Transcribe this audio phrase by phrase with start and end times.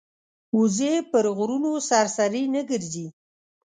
[0.57, 3.07] وزې پر غرونو سرسري نه ګرځي